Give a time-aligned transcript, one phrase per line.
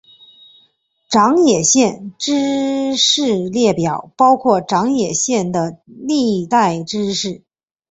[1.09, 7.43] 长野县知事列表包括长野县的历代知事。